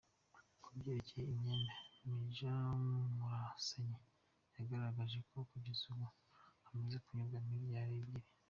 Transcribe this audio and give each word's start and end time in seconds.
Ku 0.61 0.69
byerekeye 0.77 1.25
imyenda, 1.33 1.73
Maj 2.05 2.37
Murasanyi 3.17 3.97
yagaragaje 4.55 5.17
ko 5.29 5.37
kugeza 5.51 5.83
ubu 5.91 6.07
hamaze 6.65 6.97
kwishyurwa 7.05 7.39
miliyari 7.49 7.93
ebyiri. 8.03 8.29